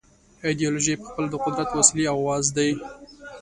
ایدیالوژۍ 0.45 0.93
پخپله 1.01 1.27
د 1.31 1.35
قدرت 1.45 1.69
وسیلې 1.79 2.05
او 2.13 2.17
اوزار 2.31 2.45
دي. 2.55 2.69